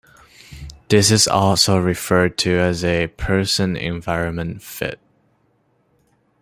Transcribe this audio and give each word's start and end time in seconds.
This 0.89 1.11
is 1.11 1.27
also 1.27 1.77
referred 1.77 2.35
to 2.39 2.55
as 2.55 2.83
a 2.83 3.05
person-environment 3.05 4.63
fit. 4.63 4.99